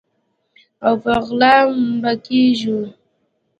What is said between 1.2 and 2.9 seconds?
غلا مړه کیږو